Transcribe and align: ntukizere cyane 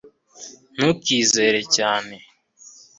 ntukizere 0.75 1.59
cyane 1.75 2.15